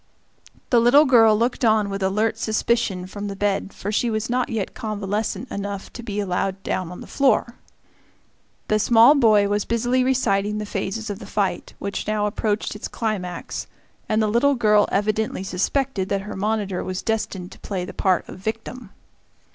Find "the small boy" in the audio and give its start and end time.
8.67-9.47